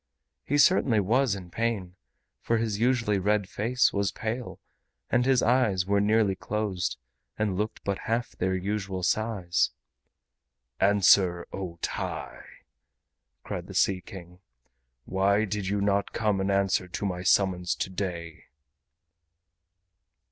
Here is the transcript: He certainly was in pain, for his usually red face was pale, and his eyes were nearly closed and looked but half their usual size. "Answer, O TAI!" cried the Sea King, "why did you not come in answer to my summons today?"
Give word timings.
He 0.43 0.57
certainly 0.57 0.99
was 0.99 1.35
in 1.35 1.51
pain, 1.51 1.95
for 2.41 2.57
his 2.57 2.79
usually 2.79 3.19
red 3.19 3.47
face 3.47 3.93
was 3.93 4.11
pale, 4.11 4.59
and 5.11 5.27
his 5.27 5.43
eyes 5.43 5.85
were 5.85 6.01
nearly 6.01 6.33
closed 6.35 6.97
and 7.37 7.55
looked 7.55 7.83
but 7.83 7.99
half 8.09 8.31
their 8.35 8.55
usual 8.55 9.03
size. 9.03 9.69
"Answer, 10.79 11.45
O 11.53 11.77
TAI!" 11.83 12.41
cried 13.43 13.67
the 13.67 13.75
Sea 13.75 14.01
King, 14.03 14.39
"why 15.05 15.45
did 15.45 15.67
you 15.67 15.79
not 15.81 16.13
come 16.13 16.41
in 16.41 16.49
answer 16.49 16.87
to 16.87 17.05
my 17.05 17.21
summons 17.21 17.75
today?" 17.75 18.45